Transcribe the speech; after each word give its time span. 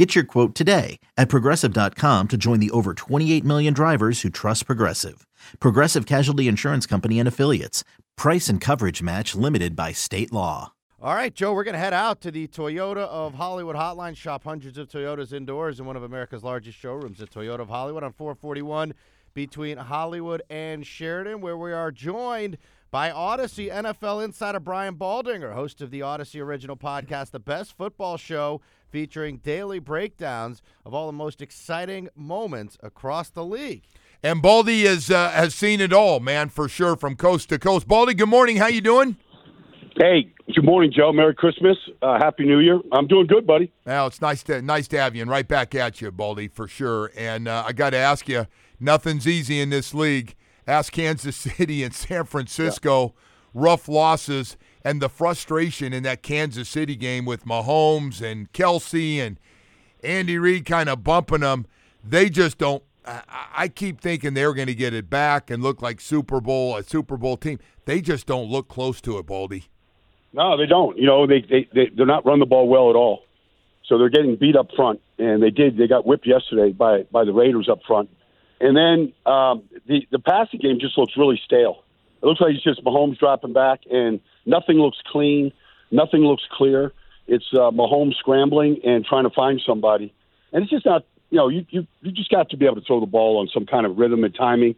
Get 0.00 0.14
your 0.14 0.24
quote 0.24 0.54
today 0.54 0.98
at 1.18 1.28
progressive.com 1.28 2.28
to 2.28 2.36
join 2.38 2.58
the 2.58 2.70
over 2.70 2.94
28 2.94 3.44
million 3.44 3.74
drivers 3.74 4.22
who 4.22 4.30
trust 4.30 4.64
Progressive. 4.64 5.26
Progressive 5.60 6.06
Casualty 6.06 6.48
Insurance 6.48 6.86
Company 6.86 7.18
and 7.18 7.28
Affiliates. 7.28 7.84
Price 8.16 8.48
and 8.48 8.62
coverage 8.62 9.02
match 9.02 9.34
limited 9.34 9.76
by 9.76 9.92
state 9.92 10.32
law. 10.32 10.72
All 11.02 11.12
right, 11.12 11.34
Joe, 11.34 11.52
we're 11.52 11.64
going 11.64 11.74
to 11.74 11.78
head 11.78 11.92
out 11.92 12.22
to 12.22 12.30
the 12.30 12.48
Toyota 12.48 13.08
of 13.08 13.34
Hollywood 13.34 13.76
hotline. 13.76 14.16
Shop 14.16 14.42
hundreds 14.42 14.78
of 14.78 14.88
Toyotas 14.88 15.34
indoors 15.34 15.80
in 15.80 15.84
one 15.84 15.96
of 15.96 16.02
America's 16.02 16.42
largest 16.42 16.78
showrooms, 16.78 17.18
the 17.18 17.26
Toyota 17.26 17.60
of 17.60 17.68
Hollywood 17.68 18.02
on 18.02 18.14
441 18.14 18.94
between 19.34 19.76
Hollywood 19.76 20.40
and 20.48 20.86
Sheridan, 20.86 21.42
where 21.42 21.58
we 21.58 21.74
are 21.74 21.90
joined 21.90 22.56
by 22.90 23.10
Audacy 23.10 23.70
NFL 23.70 24.24
insider 24.24 24.58
Brian 24.58 24.96
Baldinger, 24.96 25.54
host 25.54 25.80
of 25.80 25.90
the 25.90 26.00
Audacy 26.00 26.40
original 26.40 26.76
podcast, 26.76 27.30
The 27.30 27.38
Best 27.38 27.76
Football 27.76 28.16
Show, 28.16 28.60
featuring 28.88 29.36
daily 29.38 29.78
breakdowns 29.78 30.60
of 30.84 30.92
all 30.92 31.06
the 31.06 31.12
most 31.12 31.40
exciting 31.40 32.08
moments 32.16 32.76
across 32.82 33.30
the 33.30 33.44
league. 33.44 33.84
And 34.22 34.42
Baldy 34.42 34.82
is, 34.82 35.10
uh, 35.10 35.30
has 35.30 35.54
seen 35.54 35.80
it 35.80 35.92
all, 35.92 36.18
man, 36.18 36.48
for 36.48 36.68
sure, 36.68 36.96
from 36.96 37.14
coast 37.14 37.48
to 37.50 37.58
coast. 37.58 37.86
Baldy, 37.86 38.12
good 38.12 38.28
morning. 38.28 38.56
How 38.56 38.66
you 38.66 38.80
doing? 38.80 39.16
Hey, 39.96 40.32
good 40.52 40.64
morning, 40.64 40.92
Joe. 40.94 41.12
Merry 41.12 41.34
Christmas. 41.34 41.76
Uh, 42.02 42.18
Happy 42.18 42.44
New 42.44 42.58
Year. 42.58 42.80
I'm 42.92 43.06
doing 43.06 43.26
good, 43.26 43.46
buddy. 43.46 43.72
Well, 43.86 44.08
it's 44.08 44.20
nice 44.20 44.42
to 44.44 44.62
nice 44.62 44.88
to 44.88 44.98
have 44.98 45.14
you, 45.14 45.22
and 45.22 45.30
right 45.30 45.46
back 45.46 45.74
at 45.74 46.00
you, 46.00 46.10
Baldy, 46.10 46.48
for 46.48 46.66
sure. 46.66 47.10
And 47.16 47.46
uh, 47.48 47.64
I 47.66 47.72
got 47.72 47.90
to 47.90 47.98
ask 47.98 48.28
you, 48.28 48.46
nothing's 48.78 49.26
easy 49.26 49.60
in 49.60 49.70
this 49.70 49.94
league. 49.94 50.34
Ask 50.70 50.92
Kansas 50.92 51.36
City 51.58 51.82
and 51.82 51.92
San 51.92 52.24
Francisco, 52.24 53.02
yeah. 53.02 53.12
rough 53.54 53.88
losses, 53.88 54.56
and 54.84 55.02
the 55.02 55.08
frustration 55.08 55.92
in 55.92 56.04
that 56.04 56.22
Kansas 56.22 56.68
City 56.68 56.94
game 56.94 57.24
with 57.24 57.44
Mahomes 57.44 58.22
and 58.22 58.52
Kelce 58.52 59.18
and 59.18 59.38
Andy 60.04 60.38
Reid 60.38 60.64
kind 60.64 60.88
of 60.88 61.02
bumping 61.02 61.40
them. 61.40 61.66
They 62.04 62.30
just 62.30 62.58
don't. 62.58 62.84
I, 63.04 63.22
I 63.56 63.68
keep 63.68 64.00
thinking 64.00 64.34
they're 64.34 64.54
going 64.54 64.68
to 64.68 64.74
get 64.74 64.94
it 64.94 65.10
back 65.10 65.50
and 65.50 65.62
look 65.62 65.82
like 65.82 66.00
Super 66.00 66.40
Bowl 66.40 66.76
a 66.76 66.84
Super 66.84 67.16
Bowl 67.16 67.36
team. 67.36 67.58
They 67.84 68.00
just 68.00 68.26
don't 68.26 68.48
look 68.48 68.68
close 68.68 69.00
to 69.02 69.18
it, 69.18 69.26
Baldy. 69.26 69.64
No, 70.32 70.56
they 70.56 70.66
don't. 70.66 70.96
You 70.96 71.06
know, 71.06 71.26
they 71.26 71.40
they, 71.40 71.68
they 71.74 71.90
they're 71.94 72.06
not 72.06 72.24
run 72.24 72.38
the 72.38 72.46
ball 72.46 72.68
well 72.68 72.90
at 72.90 72.96
all. 72.96 73.24
So 73.86 73.98
they're 73.98 74.08
getting 74.08 74.36
beat 74.36 74.54
up 74.54 74.68
front, 74.76 75.00
and 75.18 75.42
they 75.42 75.50
did. 75.50 75.76
They 75.76 75.88
got 75.88 76.06
whipped 76.06 76.26
yesterday 76.26 76.70
by 76.70 77.02
by 77.10 77.24
the 77.24 77.32
Raiders 77.32 77.68
up 77.68 77.80
front, 77.86 78.08
and 78.60 78.76
then 78.76 79.12
um, 79.26 79.62
the 79.86 80.06
the 80.10 80.18
passing 80.18 80.60
game 80.60 80.78
just 80.80 80.96
looks 80.98 81.14
really 81.16 81.40
stale. 81.44 81.84
It 82.22 82.26
looks 82.26 82.40
like 82.40 82.54
it's 82.54 82.64
just 82.64 82.84
Mahomes 82.84 83.18
dropping 83.18 83.52
back, 83.52 83.80
and 83.90 84.20
nothing 84.44 84.76
looks 84.76 84.98
clean, 85.10 85.52
nothing 85.90 86.20
looks 86.20 86.42
clear. 86.52 86.92
It's 87.26 87.46
uh, 87.54 87.70
Mahomes 87.70 88.16
scrambling 88.18 88.80
and 88.84 89.04
trying 89.04 89.24
to 89.24 89.30
find 89.30 89.60
somebody, 89.66 90.12
and 90.52 90.62
it's 90.62 90.70
just 90.70 90.86
not. 90.86 91.04
You 91.30 91.38
know, 91.38 91.48
you 91.48 91.64
you 91.70 91.86
you 92.02 92.12
just 92.12 92.30
got 92.30 92.50
to 92.50 92.56
be 92.56 92.66
able 92.66 92.76
to 92.76 92.82
throw 92.82 93.00
the 93.00 93.06
ball 93.06 93.38
on 93.38 93.48
some 93.54 93.64
kind 93.64 93.86
of 93.86 93.96
rhythm 93.96 94.24
and 94.24 94.34
timing, 94.34 94.74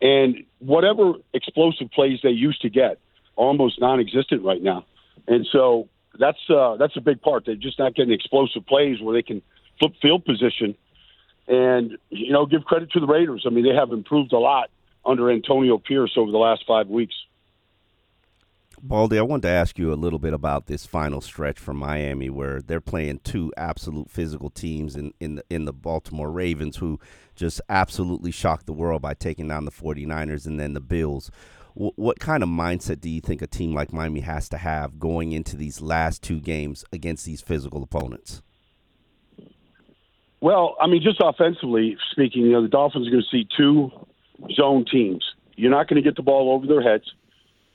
and 0.00 0.44
whatever 0.60 1.14
explosive 1.34 1.90
plays 1.90 2.20
they 2.22 2.30
used 2.30 2.62
to 2.62 2.70
get, 2.70 2.98
are 3.36 3.44
almost 3.44 3.80
non-existent 3.80 4.42
right 4.42 4.62
now. 4.62 4.84
And 5.26 5.46
so 5.50 5.88
that's 6.18 6.38
uh, 6.48 6.76
that's 6.76 6.96
a 6.96 7.00
big 7.00 7.20
part. 7.20 7.44
They're 7.44 7.56
just 7.56 7.78
not 7.78 7.94
getting 7.94 8.12
explosive 8.12 8.64
plays 8.66 9.00
where 9.00 9.14
they 9.14 9.22
can 9.22 9.42
flip 9.78 9.92
field 10.00 10.24
position. 10.24 10.76
And 11.48 11.96
you 12.10 12.32
know, 12.32 12.46
give 12.46 12.64
credit 12.64 12.90
to 12.92 13.00
the 13.00 13.06
Raiders. 13.06 13.44
I 13.46 13.50
mean, 13.50 13.64
they 13.64 13.74
have 13.74 13.92
improved 13.92 14.32
a 14.32 14.38
lot 14.38 14.70
under 15.04 15.30
Antonio 15.30 15.78
Pierce 15.78 16.12
over 16.16 16.30
the 16.30 16.38
last 16.38 16.64
five 16.66 16.88
weeks. 16.88 17.14
Baldy, 18.82 19.18
I 19.18 19.22
wanted 19.22 19.42
to 19.42 19.48
ask 19.48 19.78
you 19.78 19.92
a 19.92 19.94
little 19.94 20.18
bit 20.18 20.34
about 20.34 20.66
this 20.66 20.84
final 20.84 21.20
stretch 21.20 21.58
from 21.58 21.76
Miami, 21.78 22.28
where 22.28 22.60
they're 22.60 22.80
playing 22.80 23.20
two 23.24 23.52
absolute 23.56 24.10
physical 24.10 24.50
teams 24.50 24.96
in 24.96 25.12
in 25.20 25.36
the, 25.36 25.44
in 25.48 25.64
the 25.64 25.72
Baltimore 25.72 26.30
Ravens, 26.30 26.76
who 26.76 27.00
just 27.34 27.60
absolutely 27.68 28.32
shocked 28.32 28.66
the 28.66 28.72
world 28.72 29.02
by 29.02 29.14
taking 29.14 29.48
down 29.48 29.64
the 29.64 29.70
49ers, 29.70 30.46
and 30.46 30.58
then 30.58 30.74
the 30.74 30.80
Bills 30.80 31.30
what 31.76 32.18
kind 32.18 32.42
of 32.42 32.48
mindset 32.48 33.00
do 33.02 33.10
you 33.10 33.20
think 33.20 33.42
a 33.42 33.46
team 33.46 33.74
like 33.74 33.92
Miami 33.92 34.20
has 34.20 34.48
to 34.48 34.56
have 34.56 34.98
going 34.98 35.32
into 35.32 35.58
these 35.58 35.82
last 35.82 36.22
two 36.22 36.40
games 36.40 36.86
against 36.90 37.26
these 37.26 37.42
physical 37.42 37.82
opponents? 37.82 38.40
Well, 40.46 40.76
I 40.80 40.86
mean, 40.86 41.02
just 41.02 41.20
offensively 41.20 41.96
speaking, 42.12 42.42
you 42.42 42.52
know, 42.52 42.62
the 42.62 42.68
Dolphins 42.68 43.08
are 43.08 43.10
going 43.10 43.24
to 43.24 43.36
see 43.36 43.48
two 43.56 43.90
zone 44.54 44.84
teams. 44.88 45.24
You're 45.56 45.72
not 45.72 45.88
going 45.88 46.00
to 46.00 46.08
get 46.08 46.14
the 46.14 46.22
ball 46.22 46.52
over 46.52 46.68
their 46.68 46.80
heads. 46.80 47.02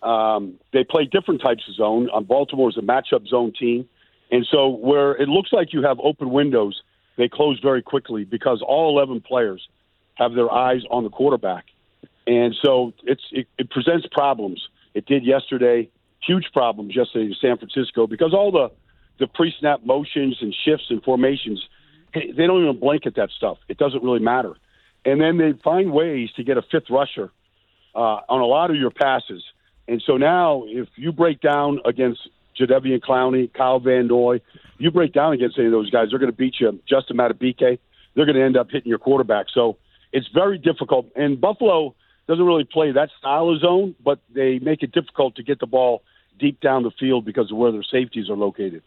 Um, 0.02 0.54
they 0.72 0.86
play 0.86 1.04
different 1.04 1.42
types 1.42 1.64
of 1.68 1.76
zone. 1.76 2.08
Um, 2.14 2.24
Baltimore 2.24 2.70
is 2.70 2.78
a 2.78 2.82
matchup 2.82 3.28
zone 3.28 3.52
team. 3.60 3.90
And 4.32 4.48
so, 4.50 4.70
where 4.70 5.22
it 5.22 5.28
looks 5.28 5.52
like 5.52 5.74
you 5.74 5.84
have 5.84 6.00
open 6.02 6.32
windows, 6.32 6.82
they 7.18 7.28
close 7.28 7.60
very 7.60 7.82
quickly 7.82 8.24
because 8.24 8.64
all 8.66 8.98
11 8.98 9.20
players 9.20 9.68
have 10.14 10.34
their 10.34 10.50
eyes 10.50 10.84
on 10.90 11.04
the 11.04 11.10
quarterback. 11.10 11.66
And 12.26 12.56
so 12.64 12.94
it's 13.04 13.24
it, 13.34 13.48
it 13.58 13.70
presents 13.70 14.08
problems. 14.14 14.66
It 14.94 15.06
did 15.08 15.26
yesterday, 15.26 15.90
huge 16.26 16.46
problems 16.54 16.96
yesterday 16.96 17.26
in 17.26 17.36
San 17.42 17.58
Francisco 17.58 18.08
because 18.08 18.34
all 18.34 18.50
the 18.50 18.72
the 19.20 19.28
pre-snap 19.28 19.84
motions 19.84 20.38
and 20.40 20.56
shifts 20.64 20.86
and 20.90 21.04
formations, 21.04 21.62
they 22.14 22.48
don't 22.48 22.64
even 22.64 22.80
blink 22.80 23.06
at 23.06 23.16
that 23.16 23.30
stuff. 23.32 23.58
It 23.68 23.78
doesn't 23.78 24.04
really 24.04 24.20
matter. 24.20 24.56
And 25.06 25.20
then 25.20 25.38
they 25.38 25.54
find 25.64 25.92
ways 25.92 26.30
to 26.36 26.44
get 26.44 26.58
a 26.58 26.62
fifth 26.62 26.90
rusher 26.90 27.32
uh, 27.96 28.20
on 28.30 28.42
a 28.42 28.46
lot 28.46 28.70
of 28.70 28.78
your 28.78 28.92
passes. 28.92 29.44
And 29.88 30.02
so 30.06 30.18
now, 30.18 30.64
if 30.68 30.88
you 30.96 31.12
break 31.12 31.42
down 31.42 31.80
against 31.86 32.22
Jadeveon 32.60 33.00
Clowney, 33.02 33.52
Kyle 33.52 33.80
Van 33.80 34.08
Noy, 34.08 34.42
you 34.78 34.92
break 34.92 35.14
down 35.14 35.34
against 35.34 35.58
any 35.58 35.68
of 35.68 35.72
those 35.72 35.90
guys, 35.90 36.08
they're 36.10 36.20
going 36.20 36.32
to 36.32 36.38
beat 36.38 36.56
you. 36.60 36.80
Justin 36.88 37.18
Madubuike, 37.18 37.80
they're 38.14 38.26
going 38.26 38.36
to 38.36 38.44
end 38.44 38.58
up 38.58 38.70
hitting 38.70 38.90
your 38.90 39.00
quarterback. 39.00 39.48
So 39.54 39.78
it's 40.12 40.28
very 40.34 40.58
difficult. 40.58 41.08
And 41.16 41.40
Buffalo 41.40 41.96
doesn't 42.28 42.46
really 42.46 42.64
play 42.64 42.92
that 42.92 43.10
style 43.18 43.50
of 43.50 43.60
zone, 43.60 43.96
but 44.04 44.20
they 44.34 44.60
make 44.60 44.84
it 44.84 44.92
difficult 44.92 45.36
to 45.36 45.44
get 45.44 45.60
the 45.60 45.66
ball 45.66 46.04
deep 46.40 46.60
down 46.62 46.84
the 46.84 46.92
field 46.92 47.26
because 47.26 47.52
of 47.52 47.58
where 47.58 47.72
their 47.72 47.84
safeties 47.84 48.30
are 48.30 48.38
located. 48.38 48.84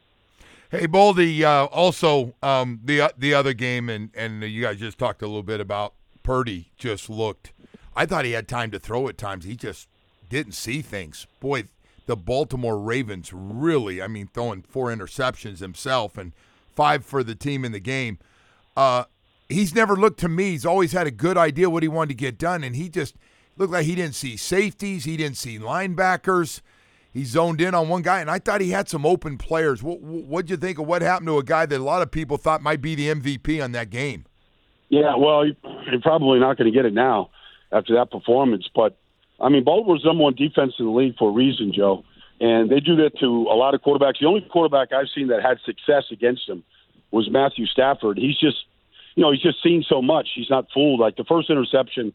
Hey, 0.70 0.86
Baldy, 0.86 1.44
uh, 1.44 1.66
also 1.66 2.34
um, 2.42 2.80
the 2.82 3.02
uh, 3.02 3.08
the 3.16 3.34
other 3.34 3.52
game, 3.52 3.88
and, 3.88 4.10
and 4.14 4.42
you 4.42 4.62
guys 4.62 4.78
just 4.78 4.98
talked 4.98 5.22
a 5.22 5.26
little 5.26 5.42
bit 5.42 5.60
about 5.60 5.94
Purdy 6.22 6.72
just 6.76 7.08
looked. 7.10 7.52
I 7.94 8.06
thought 8.06 8.24
he 8.24 8.32
had 8.32 8.48
time 8.48 8.70
to 8.72 8.78
throw 8.78 9.06
at 9.08 9.18
times. 9.18 9.44
He 9.44 9.56
just 9.56 9.88
didn't 10.28 10.54
see 10.54 10.82
things. 10.82 11.26
Boy, 11.38 11.64
the 12.06 12.16
Baltimore 12.16 12.78
Ravens 12.78 13.32
really, 13.32 14.02
I 14.02 14.08
mean, 14.08 14.28
throwing 14.32 14.62
four 14.62 14.88
interceptions 14.88 15.60
himself 15.60 16.18
and 16.18 16.32
five 16.74 17.04
for 17.04 17.22
the 17.22 17.34
team 17.34 17.64
in 17.64 17.72
the 17.72 17.78
game. 17.78 18.18
Uh, 18.76 19.04
he's 19.48 19.74
never 19.74 19.94
looked 19.94 20.18
to 20.20 20.28
me. 20.28 20.50
He's 20.50 20.66
always 20.66 20.92
had 20.92 21.06
a 21.06 21.12
good 21.12 21.36
idea 21.36 21.70
what 21.70 21.82
he 21.82 21.88
wanted 21.88 22.08
to 22.08 22.14
get 22.14 22.38
done, 22.38 22.64
and 22.64 22.74
he 22.74 22.88
just 22.88 23.14
looked 23.56 23.72
like 23.72 23.86
he 23.86 23.94
didn't 23.94 24.16
see 24.16 24.36
safeties. 24.36 25.04
He 25.04 25.16
didn't 25.16 25.36
see 25.36 25.58
linebackers. 25.58 26.62
He 27.14 27.24
zoned 27.24 27.60
in 27.60 27.74
on 27.74 27.88
one 27.88 28.02
guy, 28.02 28.20
and 28.20 28.28
I 28.28 28.40
thought 28.40 28.60
he 28.60 28.70
had 28.70 28.88
some 28.88 29.06
open 29.06 29.38
players. 29.38 29.82
What 29.84 30.00
what'd 30.00 30.50
you 30.50 30.56
think 30.56 30.80
of 30.80 30.86
what 30.86 31.00
happened 31.00 31.28
to 31.28 31.38
a 31.38 31.44
guy 31.44 31.64
that 31.64 31.78
a 31.78 31.82
lot 31.82 32.02
of 32.02 32.10
people 32.10 32.36
thought 32.36 32.60
might 32.60 32.82
be 32.82 32.96
the 32.96 33.08
MVP 33.08 33.62
on 33.62 33.70
that 33.72 33.88
game? 33.88 34.26
Yeah, 34.88 35.14
well, 35.16 35.46
you're 35.46 36.00
probably 36.02 36.40
not 36.40 36.58
going 36.58 36.70
to 36.70 36.76
get 36.76 36.84
it 36.84 36.92
now 36.92 37.30
after 37.70 37.94
that 37.94 38.10
performance. 38.10 38.68
But 38.74 38.98
I 39.40 39.48
mean, 39.48 39.62
Baltimore's 39.62 40.04
number 40.04 40.24
one 40.24 40.34
defense 40.34 40.74
in 40.80 40.86
the 40.86 40.90
league 40.90 41.16
for 41.16 41.30
a 41.30 41.32
reason, 41.32 41.72
Joe, 41.72 42.04
and 42.40 42.68
they 42.68 42.80
do 42.80 42.96
that 42.96 43.16
to 43.20 43.26
a 43.26 43.54
lot 43.54 43.74
of 43.74 43.80
quarterbacks. 43.82 44.18
The 44.20 44.26
only 44.26 44.40
quarterback 44.50 44.92
I've 44.92 45.08
seen 45.14 45.28
that 45.28 45.40
had 45.40 45.58
success 45.64 46.04
against 46.10 46.48
him 46.48 46.64
was 47.12 47.30
Matthew 47.30 47.66
Stafford. 47.66 48.18
He's 48.18 48.38
just 48.38 48.56
you 49.14 49.22
know, 49.22 49.30
he's 49.30 49.42
just 49.42 49.62
seen 49.62 49.84
so 49.88 50.02
much. 50.02 50.30
He's 50.34 50.50
not 50.50 50.66
fooled. 50.74 51.00
Like 51.00 51.16
the 51.16 51.24
first 51.24 51.50
interception 51.50 52.12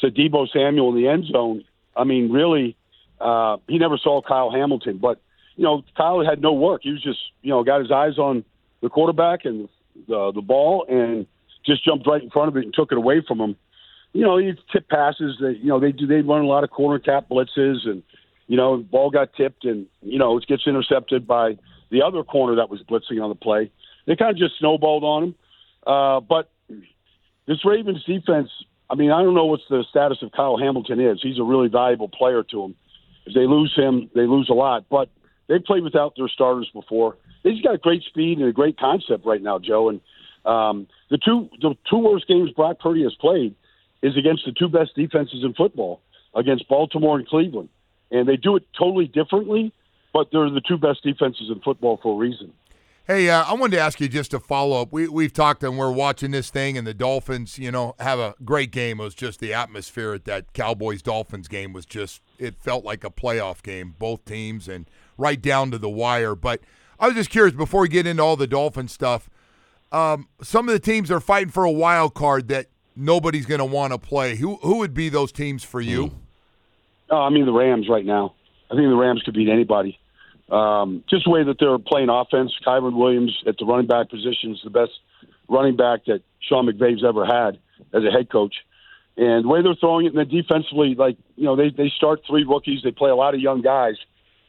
to 0.00 0.10
Deebo 0.10 0.48
Samuel 0.52 0.90
in 0.90 0.96
the 0.96 1.08
end 1.08 1.26
zone. 1.26 1.64
I 1.96 2.04
mean, 2.04 2.30
really, 2.30 2.76
uh, 3.20 3.56
he 3.68 3.78
never 3.78 3.98
saw 3.98 4.20
Kyle 4.22 4.50
Hamilton, 4.50 4.98
but 4.98 5.20
you 5.56 5.64
know, 5.64 5.82
Kyle 5.96 6.24
had 6.24 6.40
no 6.40 6.52
work. 6.52 6.82
He 6.84 6.90
was 6.90 7.02
just, 7.02 7.18
you 7.42 7.50
know, 7.50 7.64
got 7.64 7.80
his 7.80 7.90
eyes 7.90 8.18
on 8.18 8.44
the 8.82 8.90
quarterback 8.90 9.44
and 9.44 9.68
the 10.06 10.32
the 10.34 10.42
ball, 10.42 10.84
and 10.88 11.26
just 11.64 11.84
jumped 11.84 12.06
right 12.06 12.22
in 12.22 12.30
front 12.30 12.48
of 12.48 12.56
it 12.56 12.64
and 12.64 12.74
took 12.74 12.92
it 12.92 12.98
away 12.98 13.22
from 13.26 13.40
him. 13.40 13.56
You 14.12 14.22
know, 14.22 14.36
he 14.38 14.52
tip 14.72 14.88
passes. 14.88 15.36
That 15.40 15.58
you 15.60 15.68
know 15.68 15.80
they 15.80 15.92
do. 15.92 16.06
They 16.06 16.20
run 16.20 16.42
a 16.42 16.46
lot 16.46 16.64
of 16.64 16.70
corner 16.70 16.98
tap 16.98 17.28
blitzes, 17.28 17.86
and 17.86 18.02
you 18.46 18.56
know, 18.56 18.76
ball 18.78 19.10
got 19.10 19.32
tipped, 19.34 19.64
and 19.64 19.86
you 20.02 20.18
know, 20.18 20.36
it 20.36 20.46
gets 20.46 20.66
intercepted 20.66 21.26
by 21.26 21.58
the 21.90 22.02
other 22.02 22.22
corner 22.22 22.56
that 22.56 22.70
was 22.70 22.82
blitzing 22.82 23.22
on 23.22 23.28
the 23.28 23.34
play. 23.34 23.70
They 24.06 24.16
kind 24.16 24.30
of 24.30 24.36
just 24.36 24.58
snowballed 24.58 25.04
on 25.04 25.22
him. 25.24 25.34
Uh, 25.86 26.20
but 26.20 26.50
this 27.46 27.64
Ravens 27.64 28.04
defense, 28.04 28.50
I 28.90 28.94
mean, 28.94 29.10
I 29.10 29.22
don't 29.22 29.34
know 29.34 29.46
what 29.46 29.60
the 29.68 29.84
status 29.88 30.18
of 30.22 30.32
Kyle 30.32 30.58
Hamilton 30.58 31.00
is. 31.00 31.20
He's 31.22 31.38
a 31.38 31.44
really 31.44 31.68
valuable 31.68 32.08
player 32.08 32.42
to 32.42 32.64
him. 32.64 32.74
If 33.26 33.34
they 33.34 33.46
lose 33.46 33.74
him, 33.76 34.10
they 34.14 34.26
lose 34.26 34.48
a 34.48 34.54
lot. 34.54 34.86
But 34.88 35.10
they 35.48 35.58
played 35.58 35.82
without 35.82 36.14
their 36.16 36.28
starters 36.28 36.70
before. 36.72 37.16
They 37.42 37.52
just 37.52 37.64
got 37.64 37.80
great 37.80 38.02
speed 38.02 38.38
and 38.38 38.48
a 38.48 38.52
great 38.52 38.78
concept 38.78 39.26
right 39.26 39.42
now, 39.42 39.58
Joe. 39.58 39.88
And 39.88 40.00
um, 40.44 40.86
the 41.10 41.18
two 41.18 41.48
the 41.60 41.76
two 41.88 41.98
worst 41.98 42.26
games 42.26 42.50
Brock 42.52 42.78
Purdy 42.80 43.02
has 43.02 43.14
played 43.14 43.54
is 44.02 44.16
against 44.16 44.44
the 44.44 44.52
two 44.52 44.68
best 44.68 44.94
defenses 44.94 45.42
in 45.42 45.54
football, 45.54 46.00
against 46.34 46.68
Baltimore 46.68 47.18
and 47.18 47.26
Cleveland, 47.26 47.68
and 48.10 48.28
they 48.28 48.36
do 48.36 48.56
it 48.56 48.64
totally 48.78 49.06
differently. 49.06 49.72
But 50.12 50.28
they're 50.32 50.48
the 50.48 50.62
two 50.66 50.78
best 50.78 51.02
defenses 51.02 51.50
in 51.50 51.60
football 51.60 51.98
for 52.02 52.14
a 52.14 52.16
reason. 52.16 52.52
Hey, 53.06 53.30
uh, 53.30 53.44
I 53.44 53.54
wanted 53.54 53.76
to 53.76 53.82
ask 53.82 54.00
you 54.00 54.08
just 54.08 54.34
a 54.34 54.40
follow 54.40 54.82
up. 54.82 54.92
We 54.92 55.06
we've 55.06 55.32
talked 55.32 55.62
and 55.62 55.78
we're 55.78 55.92
watching 55.92 56.32
this 56.32 56.50
thing, 56.50 56.76
and 56.76 56.84
the 56.84 56.92
Dolphins, 56.92 57.56
you 57.56 57.70
know, 57.70 57.94
have 58.00 58.18
a 58.18 58.34
great 58.44 58.72
game. 58.72 58.98
It 58.98 59.04
was 59.04 59.14
just 59.14 59.38
the 59.38 59.54
atmosphere 59.54 60.14
at 60.14 60.24
that 60.24 60.52
Cowboys 60.54 61.02
Dolphins 61.02 61.46
game 61.46 61.72
was 61.72 61.86
just 61.86 62.20
it 62.36 62.56
felt 62.56 62.84
like 62.84 63.04
a 63.04 63.10
playoff 63.10 63.62
game, 63.62 63.94
both 63.96 64.24
teams, 64.24 64.66
and 64.66 64.90
right 65.16 65.40
down 65.40 65.70
to 65.70 65.78
the 65.78 65.88
wire. 65.88 66.34
But 66.34 66.62
I 66.98 67.06
was 67.06 67.14
just 67.14 67.30
curious 67.30 67.54
before 67.54 67.82
we 67.82 67.88
get 67.88 68.08
into 68.08 68.24
all 68.24 68.34
the 68.34 68.48
Dolphin 68.48 68.88
stuff. 68.88 69.30
Um, 69.92 70.26
some 70.42 70.68
of 70.68 70.72
the 70.72 70.80
teams 70.80 71.08
are 71.12 71.20
fighting 71.20 71.52
for 71.52 71.62
a 71.62 71.70
wild 71.70 72.12
card 72.14 72.48
that 72.48 72.66
nobody's 72.96 73.46
going 73.46 73.60
to 73.60 73.64
want 73.64 73.92
to 73.92 73.98
play. 73.98 74.34
Who 74.34 74.56
who 74.56 74.78
would 74.78 74.94
be 74.94 75.10
those 75.10 75.30
teams 75.30 75.62
for 75.62 75.80
you? 75.80 76.10
Oh, 77.08 77.18
I 77.18 77.30
mean 77.30 77.46
the 77.46 77.52
Rams 77.52 77.88
right 77.88 78.04
now. 78.04 78.34
I 78.68 78.74
think 78.74 78.88
the 78.88 78.96
Rams 78.96 79.22
could 79.22 79.34
beat 79.34 79.48
anybody. 79.48 79.96
Um, 80.50 81.02
just 81.10 81.24
the 81.24 81.30
way 81.30 81.42
that 81.42 81.56
they're 81.58 81.78
playing 81.78 82.08
offense, 82.08 82.52
Kyren 82.64 82.96
Williams 82.96 83.36
at 83.46 83.56
the 83.58 83.64
running 83.64 83.86
back 83.86 84.10
position 84.10 84.52
is 84.52 84.60
the 84.62 84.70
best 84.70 84.92
running 85.48 85.76
back 85.76 86.04
that 86.06 86.22
Sean 86.40 86.66
McVay's 86.66 87.04
ever 87.04 87.24
had 87.24 87.58
as 87.92 88.04
a 88.04 88.10
head 88.10 88.30
coach. 88.30 88.54
And 89.16 89.44
the 89.44 89.48
way 89.48 89.62
they're 89.62 89.74
throwing 89.74 90.06
it, 90.06 90.14
and 90.14 90.18
then 90.18 90.28
defensively, 90.28 90.94
like 90.94 91.16
you 91.36 91.44
know, 91.44 91.56
they 91.56 91.70
they 91.70 91.90
start 91.96 92.20
three 92.28 92.44
rookies. 92.44 92.82
They 92.84 92.90
play 92.90 93.10
a 93.10 93.16
lot 93.16 93.34
of 93.34 93.40
young 93.40 93.62
guys, 93.62 93.94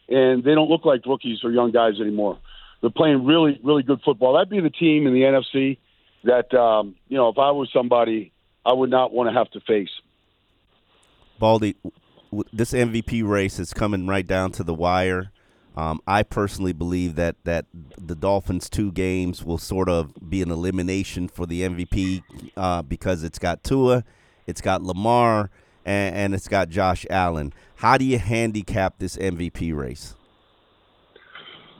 and 0.10 0.44
they 0.44 0.54
don't 0.54 0.70
look 0.70 0.84
like 0.84 1.06
rookies 1.06 1.40
or 1.44 1.52
young 1.52 1.72
guys 1.72 2.02
anymore. 2.02 2.38
They're 2.82 2.90
playing 2.90 3.26
really, 3.26 3.60
really 3.64 3.82
good 3.82 4.02
football. 4.04 4.34
That'd 4.34 4.50
be 4.50 4.60
the 4.60 4.70
team 4.70 5.08
in 5.08 5.14
the 5.14 5.22
NFC 5.22 5.78
that 6.26 6.54
um, 6.54 6.96
you 7.08 7.18
know, 7.18 7.30
if 7.30 7.38
I 7.38 7.52
was 7.52 7.70
somebody, 7.74 8.34
I 8.66 8.74
would 8.74 8.90
not 8.90 9.14
want 9.14 9.30
to 9.30 9.34
have 9.34 9.50
to 9.52 9.62
face. 9.62 9.90
Baldy, 11.40 11.78
this 12.52 12.74
MVP 12.74 13.28
race 13.28 13.60
is 13.60 13.74
coming 13.74 14.06
right 14.06 14.28
down 14.28 14.52
to 14.54 14.64
the 14.64 14.74
wire. 14.74 15.32
Um, 15.77 16.01
I 16.07 16.24
personally 16.24 16.74
believe 16.74 17.13
that 17.18 17.35
that 17.44 17.68
the 17.71 18.15
Dolphins' 18.15 18.68
two 18.68 18.91
games 18.91 19.45
will 19.45 19.59
sort 19.59 19.89
of 19.89 20.12
be 20.27 20.41
an 20.41 20.50
elimination 20.50 21.27
for 21.27 21.45
the 21.45 21.62
MVP 21.62 22.24
uh, 22.57 22.81
because 22.81 23.24
it's 23.24 23.38
got 23.38 23.63
Tua, 23.63 24.03
it's 24.47 24.59
got 24.59 24.81
Lamar, 24.81 25.51
and, 25.85 26.15
and 26.15 26.33
it's 26.33 26.47
got 26.47 26.69
Josh 26.69 27.06
Allen. 27.12 27.53
How 27.75 27.95
do 27.95 28.06
you 28.06 28.18
handicap 28.18 28.97
this 28.97 29.18
MVP 29.18 29.71
race? 29.75 30.15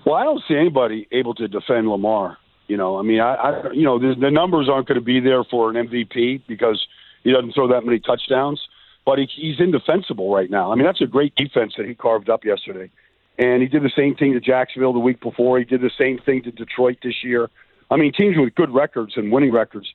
Well, 0.06 0.14
I 0.14 0.24
don't 0.24 0.44
see 0.48 0.56
anybody 0.56 1.08
able 1.12 1.34
to 1.34 1.48
defend 1.48 1.90
Lamar. 1.90 2.38
You 2.68 2.78
know, 2.78 3.00
I 3.00 3.02
mean, 3.02 3.20
I, 3.20 3.34
I 3.34 3.72
you 3.72 3.84
know, 3.84 3.98
the, 3.98 4.14
the 4.14 4.30
numbers 4.30 4.70
aren't 4.70 4.88
going 4.88 5.00
to 5.00 5.04
be 5.04 5.22
there 5.22 5.44
for 5.44 5.72
an 5.72 5.88
MVP 5.88 6.44
because 6.48 6.86
he 7.24 7.32
doesn't 7.32 7.56
throw 7.56 7.68
that 7.70 7.84
many 7.84 8.00
touchdowns, 8.00 8.62
but 9.08 9.18
he, 9.18 9.28
he's 9.36 9.60
indefensible 9.60 10.32
right 10.32 10.52
now. 10.52 10.72
I 10.72 10.76
mean, 10.76 10.86
that's 10.86 11.02
a 11.02 11.08
great 11.08 11.34
defense 11.36 11.74
that 11.78 11.88
he 11.88 11.96
carved 11.96 12.30
up 12.30 12.46
yesterday. 12.46 12.92
And 13.38 13.62
he 13.62 13.68
did 13.68 13.84
the 13.84 13.92
same 13.96 14.16
thing 14.16 14.34
to 14.34 14.40
Jacksonville 14.40 14.94
the 14.94 15.00
week 15.00 15.22
before. 15.22 15.60
He 15.60 15.66
did 15.66 15.82
the 15.82 15.92
same 15.98 16.20
thing 16.20 16.44
to 16.44 16.52
Detroit 16.52 16.98
this 17.04 17.24
year. 17.24 17.50
I 17.92 17.96
mean, 17.96 18.12
teams 18.12 18.36
with 18.38 18.56
good 18.56 18.72
records 18.72 19.14
and 19.16 19.32
winning 19.32 19.52
records. 19.52 19.88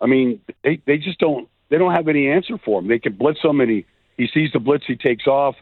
I 0.00 0.06
mean, 0.06 0.40
they 0.64 0.80
they 0.86 0.98
just 0.98 1.18
don't 1.18 1.48
they 1.68 1.78
don't 1.78 1.92
have 1.92 2.08
any 2.08 2.28
answer 2.28 2.58
for 2.58 2.80
him. 2.80 2.88
They 2.88 2.98
can 2.98 3.14
blitz 3.14 3.40
him, 3.42 3.60
and 3.60 3.70
he 3.70 3.86
he 4.16 4.28
sees 4.32 4.50
the 4.52 4.58
blitz, 4.58 4.84
he 4.86 4.96
takes 4.96 5.26
off. 5.26 5.56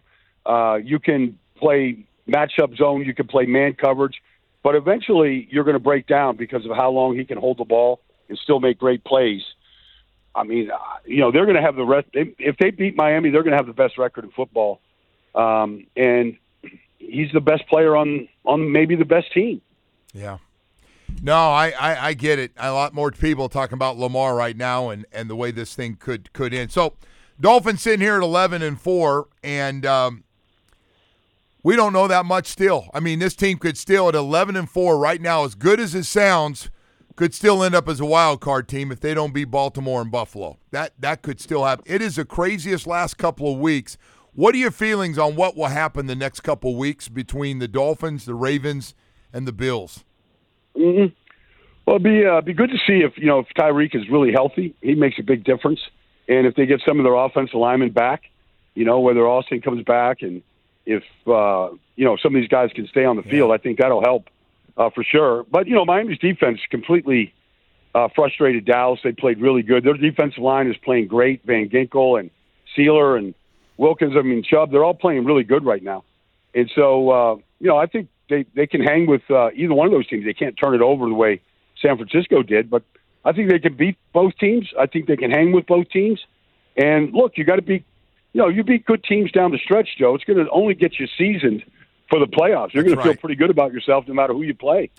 Uh, 0.47 0.79
you 0.83 0.99
can 0.99 1.39
play 1.57 2.05
matchup 2.29 2.77
zone, 2.77 3.05
you 3.05 3.15
can 3.15 3.27
play 3.27 3.47
man 3.47 3.75
coverage, 3.75 4.23
but 4.63 4.75
eventually 4.75 5.49
you're 5.51 5.65
going 5.65 5.75
to 5.75 5.81
break 5.83 6.07
down 6.07 6.37
because 6.37 6.65
of 6.65 6.77
how 6.77 6.91
long 6.91 7.17
he 7.17 7.25
can 7.25 7.39
hold 7.39 7.59
the 7.59 7.65
ball 7.65 8.01
and 8.29 8.39
still 8.39 8.61
make 8.61 8.79
great 8.79 9.05
plays. 9.05 9.43
I 10.35 10.43
mean, 10.43 10.71
uh, 10.71 10.79
you 11.05 11.21
know, 11.21 11.31
they're 11.31 11.45
going 11.45 11.57
to 11.57 11.63
have 11.63 11.77
the 11.77 11.85
rest. 11.85 12.09
If 12.13 12.57
they 12.59 12.71
beat 12.71 12.97
Miami, 12.97 13.31
they're 13.31 13.43
going 13.43 13.53
to 13.53 13.57
have 13.57 13.67
the 13.67 13.73
best 13.73 13.99
record 13.99 14.25
in 14.25 14.31
football. 14.31 14.81
Um, 15.35 15.87
and 15.97 16.37
he's 16.99 17.31
the 17.33 17.41
best 17.41 17.67
player 17.69 17.97
on 17.97 18.29
on 18.45 18.71
maybe 18.71 18.97
the 18.97 19.05
best 19.05 19.33
team. 19.33 19.61
Yeah. 20.13 20.39
No, 21.23 21.37
I, 21.37 21.73
I, 21.79 22.07
I, 22.09 22.15
get 22.15 22.39
it. 22.39 22.53
A 22.57 22.73
lot 22.73 22.95
more 22.95 23.11
people 23.11 23.49
talking 23.49 23.75
about 23.75 23.99
Lamar 23.99 24.35
right 24.35 24.57
now 24.57 24.89
and, 24.91 25.07
and 25.13 25.29
the 25.29 25.37
way 25.37 25.51
this 25.51 25.75
thing 25.75 25.97
could 25.97 26.33
could 26.33 26.53
end. 26.53 26.73
So, 26.73 26.95
Dolphins 27.41 27.83
sitting 27.83 28.01
here 28.01 28.17
at 28.17 28.23
eleven 28.23 28.63
and 28.63 28.81
four, 28.81 29.29
and 29.43 29.85
um, 29.87 30.25
we 31.63 31.77
don't 31.77 31.93
know 31.93 32.09
that 32.09 32.25
much 32.25 32.47
still. 32.47 32.89
I 32.95 33.01
mean, 33.01 33.19
this 33.19 33.37
team 33.37 33.59
could 33.59 33.77
still 33.77 34.09
at 34.09 34.15
eleven 34.15 34.57
and 34.57 34.69
four 34.69 34.99
right 34.99 35.21
now, 35.21 35.45
as 35.45 35.55
good 35.55 35.79
as 35.79 35.95
it 35.95 36.05
sounds, 36.05 36.71
could 37.17 37.35
still 37.35 37.63
end 37.63 37.75
up 37.75 37.89
as 37.89 38.01
a 38.01 38.07
wild 38.07 38.41
card 38.41 38.69
team 38.69 38.91
if 38.91 39.01
they 39.01 39.15
don't 39.15 39.33
beat 39.33 39.47
Baltimore 39.47 40.01
and 40.01 40.11
Buffalo. 40.11 40.59
That 40.71 40.93
that 40.99 41.23
could 41.23 41.41
still 41.41 41.65
happen. 41.65 41.85
It 41.87 42.03
is 42.03 42.17
the 42.17 42.25
craziest 42.25 42.87
last 42.87 43.19
couple 43.19 43.53
of 43.53 43.59
weeks 43.59 43.97
what 44.35 44.55
are 44.55 44.59
your 44.59 44.71
feelings 44.71 45.19
on 45.19 45.37
what 45.37 45.57
will 45.57 45.67
happen 45.67 46.07
the 46.07 46.17
next 46.17 46.41
couple 46.41 46.77
weeks 46.77 47.09
between 47.09 47.59
the 47.59 47.69
Dolphins, 47.69 48.25
the 48.25 48.35
Ravens, 48.35 48.95
and 49.33 49.47
the 49.47 49.53
Bills? 49.53 50.05
Mm-hmm. 50.77 51.15
Well, 51.87 51.97
it'd 51.97 52.03
be 52.03 52.25
uh, 52.25 52.41
be 52.41 52.55
good 52.55 52.71
to 52.71 52.79
see 52.87 53.05
if 53.05 53.17
you 53.17 53.27
know 53.27 53.41
if 53.41 53.47
Tyreek 53.57 53.95
is 53.95 54.09
really 54.09 54.33
healthy. 54.33 54.75
He 54.81 54.95
makes 54.95 55.19
a 55.19 55.23
big 55.23 55.45
difference, 55.45 55.81
and 56.29 56.47
if 56.47 56.55
they 56.55 56.67
get 56.67 56.81
some 56.87 56.99
of 56.99 57.05
their 57.05 57.15
offensive 57.15 57.55
linemen 57.55 57.91
back, 57.91 58.23
you 58.75 58.85
know 58.85 59.01
whether 59.01 59.27
Austin 59.27 59.61
comes 59.61 59.85
back 59.85 60.23
and 60.23 60.43
if 60.87 61.03
uh, 61.27 61.69
you 61.97 62.05
know 62.05 62.17
some 62.17 62.35
of 62.35 62.41
these 62.41 62.49
guys 62.49 62.71
can 62.75 62.87
stay 62.89 63.05
on 63.05 63.17
the 63.17 63.23
field, 63.23 63.51
yeah. 63.51 63.55
I 63.55 63.59
think 63.59 63.79
that'll 63.79 64.03
help 64.03 64.29
uh, 64.77 64.91
for 64.91 65.05
sure. 65.05 65.45
But 65.51 65.67
you 65.67 65.75
know 65.75 65.85
Miami's 65.85 66.19
defense 66.19 66.61
completely 66.71 67.35
uh, 67.95 68.09
frustrated 68.15 68.65
Dallas. 68.65 69.01
They 69.05 69.13
played 69.13 69.41
really 69.41 69.63
good. 69.63 69.85
Their 69.85 69.95
defensive 69.95 70.43
line 70.43 70.69
is 70.69 70.77
playing 70.79 71.09
great. 71.09 71.45
Van 71.45 71.69
Ginkel 71.69 72.19
and 72.19 72.31
Sieler 72.77 73.19
and 73.19 73.35
Wilkins, 73.77 74.15
I 74.17 74.23
mean 74.23 74.43
Chubb, 74.43 74.71
they're 74.71 74.85
all 74.85 74.95
playing 74.95 75.25
really 75.25 75.45
good 75.45 75.65
right 75.65 75.83
now. 75.83 76.05
And 76.55 76.71
so, 76.75 77.11
uh, 77.11 77.35
you 77.59 77.69
know, 77.69 77.77
I 77.77 77.87
think 77.87 78.09
they 78.29 78.47
they 78.55 78.67
can 78.67 78.81
hang 78.81 79.07
with 79.07 79.23
uh, 79.31 79.51
either 79.55 79.75
one 79.75 79.87
of 79.87 79.93
those 79.93 80.09
teams. 80.09 80.25
They 80.25 80.35
can't 80.35 80.57
turn 80.57 80.75
it 80.75 80.81
over 80.81 81.07
the 81.09 81.15
way 81.15 81.41
San 81.81 81.97
Francisco 81.97 82.43
did, 82.43 82.71
but 82.71 82.83
I 83.25 83.33
think 83.33 83.51
they 83.51 83.59
can 83.59 83.77
beat 83.77 83.97
both 84.13 84.37
teams. 84.39 84.69
I 84.79 84.87
think 84.87 85.07
they 85.07 85.17
can 85.17 85.31
hang 85.31 85.53
with 85.53 85.67
both 85.67 85.89
teams. 85.91 86.21
And 86.77 87.13
look, 87.13 87.33
you 87.37 87.45
got 87.45 87.57
to 87.57 87.63
be, 87.63 87.85
you 88.33 88.41
know, 88.41 88.49
you 88.49 88.65
beat 88.65 88.85
good 88.85 89.03
teams 89.05 89.31
down 89.33 89.51
the 89.51 89.59
stretch, 89.59 89.89
Joe. 89.99 90.15
It's 90.15 90.25
going 90.25 90.45
to 90.45 90.51
only 90.51 90.75
get 90.75 90.99
you 90.99 91.07
seasoned 91.19 91.65
for 92.11 92.19
the 92.19 92.27
playoffs. 92.27 92.75
You're 92.75 92.85
going 92.85 92.97
right. 92.97 93.05
to 93.05 93.11
feel 93.11 93.21
pretty 93.21 93.37
good 93.37 93.51
about 93.51 93.73
yourself 93.73 94.07
no 94.07 94.15
matter 94.15 94.33
who 94.33 94.43
you 94.43 94.55
play. 94.55 94.91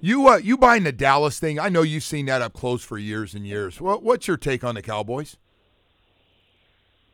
You 0.00 0.28
uh, 0.28 0.36
you 0.38 0.56
buying 0.56 0.82
the 0.82 0.92
Dallas 0.92 1.38
thing? 1.38 1.60
I 1.60 1.68
know 1.68 1.82
you've 1.82 2.02
seen 2.02 2.26
that 2.26 2.42
up 2.42 2.54
close 2.54 2.82
for 2.82 2.98
years 2.98 3.34
and 3.34 3.46
years. 3.46 3.80
What, 3.80 4.02
what's 4.02 4.26
your 4.26 4.36
take 4.36 4.64
on 4.64 4.74
the 4.74 4.82
Cowboys? 4.82 5.36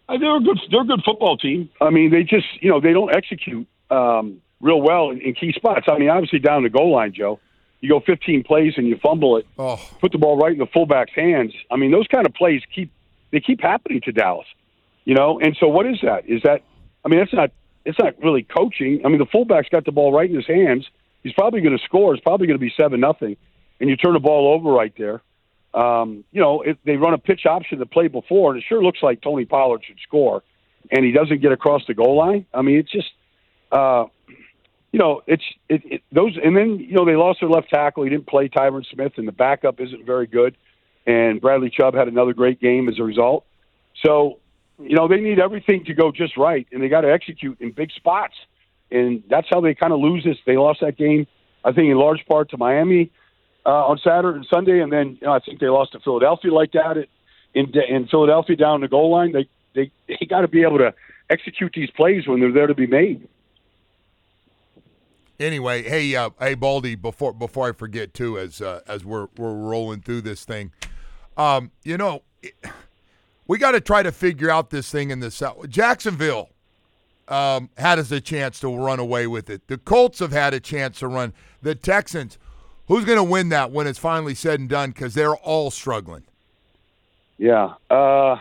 Uh, 0.09 0.17
they're 0.19 0.37
a 0.37 0.41
good. 0.41 0.59
They're 0.71 0.83
a 0.83 0.87
good 0.87 1.03
football 1.05 1.37
team. 1.37 1.69
I 1.81 1.91
mean, 1.91 2.11
they 2.11 2.23
just 2.23 2.47
you 2.61 2.71
know 2.71 2.81
they 2.81 2.93
don't 2.93 3.15
execute 3.15 3.67
um, 3.91 4.41
real 4.61 4.81
well 4.81 5.11
in, 5.11 5.21
in 5.21 5.35
key 5.35 5.53
spots. 5.53 5.87
I 5.88 5.99
mean, 5.99 6.09
obviously 6.09 6.38
down 6.38 6.62
the 6.62 6.71
goal 6.71 6.93
line, 6.93 7.12
Joe. 7.12 7.41
You 7.81 7.88
go 7.91 8.00
15 8.00 8.43
plays 8.43 8.75
and 8.77 8.88
you 8.88 8.97
fumble 8.97 9.37
it, 9.37 9.47
oh. 9.57 9.77
put 10.00 10.11
the 10.11 10.19
ball 10.19 10.37
right 10.37 10.50
in 10.50 10.59
the 10.59 10.67
fullback's 10.67 11.12
hands. 11.15 11.55
I 11.71 11.77
mean, 11.77 11.93
those 11.93 12.09
kind 12.09 12.27
of 12.27 12.35
plays 12.35 12.61
keep 12.75 12.91
they 13.31 13.38
keep 13.38 13.61
happening 13.61 14.00
to 14.05 14.11
Dallas. 14.11 14.49
You 15.05 15.15
know, 15.15 15.38
and 15.38 15.57
so 15.61 15.69
what 15.69 15.87
is 15.87 15.99
that? 16.03 16.29
Is 16.29 16.43
that? 16.43 16.62
I 17.05 17.09
mean, 17.09 17.21
that's 17.21 17.33
not. 17.33 17.50
It's 17.85 17.99
not 17.99 18.21
really 18.23 18.43
coaching. 18.43 19.03
I 19.05 19.09
mean, 19.09 19.19
the 19.19 19.27
fullback's 19.27 19.69
got 19.69 19.85
the 19.85 19.93
ball 19.93 20.12
right 20.12 20.29
in 20.29 20.37
his 20.37 20.47
hands. 20.47 20.87
He's 21.23 21.33
probably 21.33 21.61
going 21.61 21.77
to 21.77 21.85
score. 21.85 22.15
It's 22.15 22.23
probably 22.23 22.47
going 22.47 22.59
to 22.59 22.65
be 22.65 22.73
seven 22.77 23.00
nothing, 23.00 23.37
and 23.81 23.88
you 23.88 23.97
turn 23.97 24.15
the 24.15 24.21
ball 24.21 24.55
over 24.55 24.71
right 24.71 24.93
there 24.97 25.23
um, 25.75 26.25
you 26.33 26.41
know, 26.41 26.63
if 26.63 26.77
they 26.85 26.97
run 26.97 27.15
a 27.15 27.19
pitch 27.19 27.47
option 27.47 27.79
to 27.79 27.87
play 27.87 28.09
before, 28.09 28.53
and 28.53 28.59
it 28.59 28.65
sure 28.69 28.83
looks 28.83 29.03
like 29.03 29.21
Tony 29.21 29.45
Pollard 29.45 29.83
should 29.87 29.99
score, 30.07 30.43
and 30.91 31.05
he 31.05 31.13
doesn't 31.13 31.43
get 31.43 31.53
across 31.53 31.83
the 31.87 31.95
goal 31.95 32.17
line. 32.17 32.47
I 32.55 32.63
mean, 32.63 32.79
it's 32.79 32.91
just, 32.91 33.09
uh, 33.71 34.07
you 34.93 34.99
know, 34.99 35.23
it's 35.27 35.45
it, 35.69 35.83
it, 35.85 36.03
those, 36.11 36.39
and 36.43 36.57
then 36.57 36.79
you 36.79 36.95
know 36.95 37.05
they 37.05 37.17
lost 37.17 37.41
their 37.41 37.51
left 37.51 37.69
tackle. 37.69 38.05
He 38.05 38.11
didn't 38.11 38.27
play 38.27 38.49
Tyron 38.49 38.85
Smith, 38.93 39.13
and 39.17 39.29
the 39.29 39.33
backup 39.33 39.81
isn't 39.81 40.07
very 40.07 40.27
good. 40.27 40.57
And 41.07 41.41
Bradley 41.41 41.71
Chubb 41.71 41.95
had 41.95 42.09
another 42.09 42.35
great 42.35 42.61
game 42.61 42.89
as 42.89 42.99
a 42.99 43.03
result. 43.03 43.45
So, 44.05 44.39
you 44.79 44.95
know, 44.95 45.09
they 45.09 45.17
need 45.17 45.39
everything 45.39 45.85
to 45.87 45.95
go 45.95 46.13
just 46.13 46.37
right, 46.37 46.67
and 46.71 46.83
they 46.83 46.89
got 46.89 47.01
to 47.01 47.11
execute 47.11 47.61
in 47.61 47.73
big 47.73 47.91
spots. 47.93 48.35
And 48.91 49.23
that's 49.29 49.47
how 49.51 49.61
they 49.61 49.75
kind 49.75 49.93
of 49.93 50.01
lose 50.01 50.25
this. 50.25 50.37
They 50.47 50.57
lost 50.57 50.81
that 50.81 50.97
game, 50.97 51.27
I 51.65 51.73
think, 51.73 51.91
in 51.91 51.97
large 51.97 52.25
part 52.27 52.51
to 52.51 52.59
Miami 52.59 53.11
uh, 53.67 53.87
on 53.87 53.99
Saturday 53.99 54.38
and 54.38 54.47
Sunday, 54.47 54.81
and 54.81 54.93
then 54.93 55.19
you 55.21 55.27
know, 55.27 55.33
I 55.33 55.41
think 55.41 55.61
they 55.61 55.69
lost 55.69 55.93
to 55.93 56.00
Philadelphia 56.00 56.53
like 56.53 56.73
that. 56.73 56.97
It, 56.97 57.11
in 57.55 57.73
in 57.88 58.07
Philadelphia 58.09 58.57
down 58.57 58.81
the 58.81 58.88
goal 58.88 59.11
line, 59.11 59.33
they 59.33 59.49
they 59.75 59.91
they 60.09 60.27
got 60.27 60.43
to 60.43 60.49
be 60.49 60.62
able 60.62 60.79
to 60.79 60.95
execute 61.31 61.73
these 61.75 61.91
plays 61.91 62.27
when 62.27 62.41
they're 62.41 62.53
there 62.53 62.67
to 62.67 62.75
be 62.75 62.87
made. 62.87 63.29
Anyway, 65.41 65.83
hey, 65.85 66.17
uh, 66.17 66.31
hey, 66.41 66.55
Baldy, 66.55 66.95
before 66.97 67.33
before 67.33 67.69
I 67.69 67.73
forget 67.73 68.12
too, 68.12 68.38
as 68.38 68.61
uh, 68.61 68.81
as 68.87 69.05
we're 69.05 69.29
we're 69.37 69.55
rolling 69.55 70.00
through 70.00 70.23
this 70.23 70.45
thing, 70.45 70.73
um, 71.37 71.71
you 71.85 71.97
know, 71.97 72.23
we 73.47 73.59
got 73.59 73.73
to 73.73 73.81
try 73.81 74.03
to 74.03 74.11
figure 74.11 74.50
out 74.50 74.71
this 74.71 74.91
thing 74.91 75.11
in 75.11 75.21
the 75.21 75.31
South. 75.31 75.69
Jacksonville, 75.69 76.50
um, 77.29 77.71
had 77.77 77.99
us 77.99 78.11
a 78.11 78.21
chance 78.21 78.59
to 78.61 78.77
run 78.77 78.99
away 78.99 79.27
with 79.27 79.49
it. 79.49 79.69
The 79.69 79.79
Colts 79.79 80.19
have 80.19 80.33
had 80.33 80.55
a 80.55 80.61
chance 80.61 80.99
to 81.00 81.09
run. 81.09 81.33
The 81.62 81.75
Texans, 81.75 82.38
who's 82.88 83.04
going 83.04 83.18
to 83.18 83.25
win 83.25 83.50
that 83.50 83.71
when 83.71 83.87
it's 83.87 83.99
finally 83.99 84.35
said 84.35 84.61
and 84.61 84.68
done? 84.68 84.90
Because 84.90 85.14
they're 85.14 85.37
all 85.37 85.71
struggling. 85.71 86.25
Yeah. 87.38 87.75
Uh, 87.88 88.37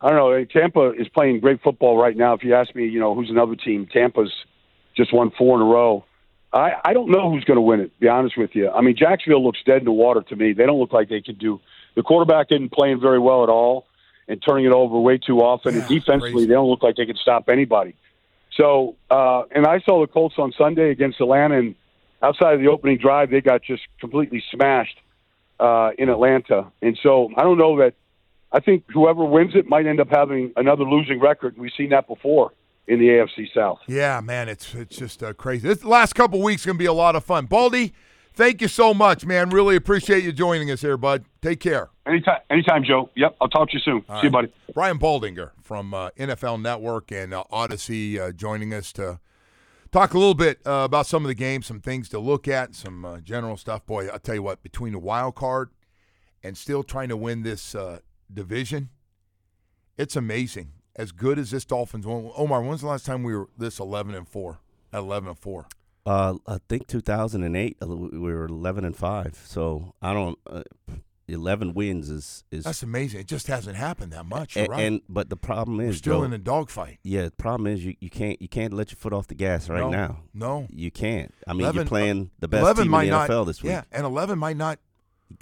I 0.00 0.10
don't 0.10 0.16
know. 0.16 0.44
Tampa 0.44 0.92
is 0.92 1.08
playing 1.08 1.40
great 1.40 1.62
football 1.62 1.96
right 1.96 2.16
now. 2.16 2.34
If 2.34 2.44
you 2.44 2.54
ask 2.54 2.74
me, 2.74 2.86
you 2.86 3.00
know, 3.00 3.14
who's 3.14 3.30
another 3.30 3.56
team? 3.56 3.86
Tampa's 3.86 4.32
just 4.96 5.12
won 5.12 5.30
four 5.30 5.56
in 5.56 5.62
a 5.62 5.70
row. 5.70 6.04
I, 6.52 6.72
I 6.84 6.92
don't 6.92 7.10
know 7.10 7.30
who's 7.30 7.44
going 7.44 7.56
to 7.56 7.62
win 7.62 7.80
it, 7.80 7.94
to 7.94 8.00
be 8.00 8.08
honest 8.08 8.36
with 8.36 8.54
you. 8.54 8.68
I 8.70 8.82
mean, 8.82 8.94
Jacksonville 8.96 9.42
looks 9.42 9.60
dead 9.64 9.78
in 9.78 9.84
the 9.84 9.92
water 9.92 10.20
to 10.20 10.36
me. 10.36 10.52
They 10.52 10.66
don't 10.66 10.78
look 10.78 10.92
like 10.92 11.08
they 11.08 11.22
could 11.22 11.38
do. 11.38 11.60
The 11.94 12.02
quarterback 12.02 12.48
isn't 12.50 12.72
playing 12.72 13.00
very 13.00 13.18
well 13.18 13.42
at 13.42 13.48
all 13.48 13.86
and 14.28 14.42
turning 14.46 14.66
it 14.66 14.72
over 14.72 14.98
way 14.98 15.18
too 15.18 15.40
often. 15.40 15.74
Yeah, 15.74 15.80
and 15.80 15.88
defensively, 15.88 16.32
crazy. 16.32 16.46
they 16.46 16.54
don't 16.54 16.68
look 16.68 16.82
like 16.82 16.96
they 16.96 17.06
can 17.06 17.16
stop 17.16 17.48
anybody. 17.48 17.94
So, 18.54 18.96
uh, 19.10 19.44
and 19.52 19.66
I 19.66 19.80
saw 19.80 20.00
the 20.00 20.06
Colts 20.06 20.34
on 20.36 20.52
Sunday 20.52 20.90
against 20.90 21.20
Atlanta, 21.20 21.58
and 21.58 21.74
outside 22.22 22.54
of 22.54 22.60
the 22.60 22.68
opening 22.68 22.98
drive, 22.98 23.30
they 23.30 23.40
got 23.40 23.62
just 23.62 23.82
completely 24.00 24.42
smashed 24.50 24.98
uh, 25.60 25.90
in 25.98 26.08
Atlanta. 26.08 26.70
And 26.80 26.98
so, 27.02 27.30
I 27.36 27.42
don't 27.42 27.58
know 27.58 27.78
that. 27.78 27.94
I 28.54 28.60
think 28.60 28.84
whoever 28.92 29.24
wins 29.24 29.52
it 29.54 29.66
might 29.66 29.86
end 29.86 29.98
up 29.98 30.08
having 30.10 30.52
another 30.56 30.84
losing 30.84 31.20
record. 31.20 31.56
We've 31.56 31.72
seen 31.74 31.88
that 31.90 32.06
before 32.06 32.52
in 32.86 32.98
the 32.98 33.06
AFC 33.06 33.48
South. 33.54 33.78
Yeah, 33.86 34.20
man, 34.20 34.48
it's 34.48 34.74
it's 34.74 34.96
just 34.96 35.22
uh, 35.22 35.32
crazy. 35.32 35.66
This 35.66 35.84
last 35.84 36.14
couple 36.14 36.42
weeks 36.42 36.66
going 36.66 36.76
to 36.76 36.78
be 36.78 36.86
a 36.86 36.92
lot 36.92 37.16
of 37.16 37.24
fun. 37.24 37.46
Baldy, 37.46 37.94
thank 38.34 38.60
you 38.60 38.68
so 38.68 38.92
much, 38.92 39.24
man. 39.24 39.50
Really 39.50 39.76
appreciate 39.76 40.24
you 40.24 40.32
joining 40.32 40.70
us 40.70 40.82
here, 40.82 40.96
bud. 40.96 41.24
Take 41.40 41.60
care. 41.60 41.90
Anytime, 42.06 42.40
anytime, 42.50 42.84
Joe. 42.84 43.08
Yep, 43.14 43.36
I'll 43.40 43.48
talk 43.48 43.70
to 43.70 43.74
you 43.74 43.80
soon. 43.80 44.04
See 44.20 44.24
you, 44.26 44.30
buddy. 44.30 44.52
Brian 44.74 44.98
Baldinger 44.98 45.52
from 45.62 45.94
uh, 45.94 46.10
NFL 46.18 46.60
Network 46.60 47.12
and 47.12 47.32
uh, 47.32 47.44
Audacy 47.52 48.18
uh, 48.18 48.32
joining 48.32 48.74
us 48.74 48.92
to 48.94 49.20
talk 49.92 50.14
a 50.14 50.18
little 50.18 50.34
bit 50.34 50.60
uh, 50.66 50.82
about 50.84 51.06
some 51.06 51.24
of 51.24 51.28
the 51.28 51.34
games, 51.34 51.66
some 51.66 51.80
things 51.80 52.08
to 52.08 52.18
look 52.18 52.48
at, 52.48 52.74
some 52.74 53.04
uh, 53.04 53.20
general 53.20 53.56
stuff. 53.56 53.86
Boy, 53.86 54.08
I'll 54.08 54.18
tell 54.18 54.34
you 54.34 54.42
what, 54.42 54.62
between 54.62 54.92
the 54.92 54.98
wild 54.98 55.34
card 55.34 55.70
and 56.42 56.56
still 56.56 56.82
trying 56.82 57.10
to 57.10 57.16
win 57.16 57.42
this 57.42 57.74
uh, 57.74 58.00
division, 58.32 58.88
it's 59.96 60.16
amazing. 60.16 60.72
As 60.96 61.12
good 61.12 61.38
as 61.38 61.50
this 61.52 61.64
Dolphins. 61.64 62.04
Omar, 62.06 62.62
when's 62.62 62.82
the 62.82 62.86
last 62.86 63.06
time 63.06 63.22
we 63.22 63.34
were 63.34 63.48
this 63.56 63.78
11 63.78 64.14
and 64.14 64.28
4? 64.28 64.60
At 64.92 64.98
11 64.98 65.30
and 65.30 65.38
4. 65.38 65.66
Uh, 66.04 66.34
I 66.46 66.58
think 66.68 66.86
2008 66.86 67.76
uh, 67.80 67.86
we 67.86 68.18
were 68.18 68.46
11 68.46 68.84
and 68.84 68.96
five. 68.96 69.40
So 69.46 69.94
I 70.02 70.12
don't. 70.12 70.38
Uh, 71.32 71.36
11 71.36 71.74
wins 71.74 72.08
is 72.10 72.44
is 72.50 72.64
That's 72.64 72.82
amazing. 72.82 73.20
It 73.20 73.26
just 73.26 73.46
hasn't 73.46 73.76
happened 73.76 74.12
that 74.12 74.26
much. 74.26 74.56
and, 74.56 74.68
right. 74.68 74.80
and 74.84 75.00
but 75.08 75.30
the 75.30 75.36
problem 75.36 75.78
we're 75.78 75.90
is 75.90 75.98
still 75.98 76.20
Joe, 76.20 76.24
in 76.24 76.32
a 76.32 76.38
dogfight. 76.38 76.98
yeah. 77.02 77.24
The 77.24 77.30
problem 77.32 77.66
is 77.66 77.84
you, 77.84 77.94
you 78.00 78.10
can't 78.10 78.40
you 78.40 78.48
can't 78.48 78.72
let 78.72 78.90
your 78.90 78.96
foot 78.96 79.12
off 79.12 79.26
the 79.28 79.34
gas 79.34 79.68
right 79.68 79.80
No, 79.80 79.90
now. 79.90 80.18
No. 80.34 80.66
You 80.70 80.90
can't. 80.90 81.32
I 81.46 81.52
mean, 81.52 81.62
11 81.62 81.76
you're 81.76 81.84
playing 81.86 82.30
the 82.38 82.48
best 82.48 82.60
11 82.62 82.84
team 82.84 82.90
might 82.90 83.04
in 83.04 83.10
the 83.10 83.16
not, 83.18 83.30
NFL 83.30 83.46
this 83.46 83.62
week. 83.62 83.70
Yeah, 83.72 83.84
and 83.92 84.04
11 84.04 84.38
might 84.38 84.56
not. 84.56 84.78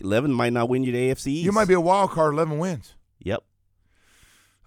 11 0.01 0.33
might 0.33 0.53
not 0.53 0.69
win 0.69 0.85
you 0.85 0.93
the 0.93 1.11
AFC 1.11 1.27
East. 1.29 1.45
You 1.45 1.53
might 1.53 1.67
be 1.69 1.75
a 1.75 1.81
wild 1.81 2.11
card, 2.11 2.35
11 2.35 2.59
wins. 2.59 2.95
Yep. 3.21 3.43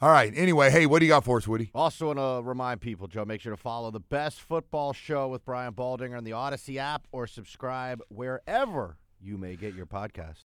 All 0.02 0.10
right. 0.10 0.34
Anyway, 0.36 0.70
hey, 0.70 0.86
what 0.86 1.00
do 1.00 1.06
you 1.06 1.12
got 1.12 1.24
for 1.24 1.38
us, 1.38 1.48
Woody? 1.48 1.72
Also, 1.74 2.08
want 2.08 2.20
to 2.20 2.46
remind 2.46 2.82
people, 2.82 3.08
Joe, 3.08 3.24
make 3.24 3.40
sure 3.40 3.56
to 3.56 3.62
follow 3.62 3.90
the 3.90 4.02
best 4.02 4.42
football 4.42 4.92
show 4.92 5.30
with 5.30 5.46
Brian 5.46 5.72
Baldinger 5.72 6.18
on 6.18 6.26
the 6.26 6.32
Audacy 6.32 6.76
app 6.76 7.08
or 7.14 7.26
subscribe 7.26 8.02
wherever 8.10 8.98
you 9.22 9.38
may 9.38 9.56
get 9.56 9.76
your 9.76 9.86
podcast. 9.86 10.40